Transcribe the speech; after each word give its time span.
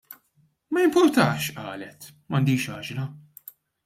"Ma 0.71 0.79
jimpurtax," 0.85 1.49
qalet" 1.59 2.07
M'għandix 2.09 2.73
għaġla. 2.79 3.07